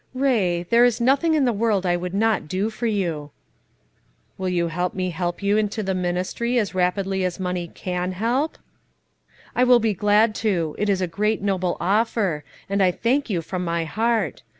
"Ray, 0.15 0.63
there 0.63 0.83
is 0.83 0.99
nothing 0.99 1.35
in 1.35 1.45
the 1.45 1.53
world 1.53 1.85
I 1.85 1.95
would 1.95 2.15
not 2.15 2.47
do 2.47 2.71
for 2.71 2.87
you." 2.87 3.29
"Will 4.35 4.49
you 4.49 4.65
let 4.67 4.95
me 4.95 5.11
help 5.11 5.43
you 5.43 5.57
into 5.57 5.83
the 5.83 5.93
ministry, 5.93 6.57
as 6.57 6.73
rapidly 6.73 7.23
as 7.23 7.39
money 7.39 7.67
can 7.67 8.13
help?" 8.13 8.57
"I 9.55 9.63
will 9.63 9.77
be 9.79 9.93
glad 9.93 10.33
to; 10.41 10.75
it 10.79 10.89
is 10.89 11.01
a 11.01 11.07
great, 11.07 11.43
noble 11.43 11.77
offer, 11.79 12.43
and 12.67 12.81
I 12.81 12.89
thank 12.89 13.29
you 13.29 13.43
from 13.43 13.63
my 13.63 13.85
heart. 13.85 14.41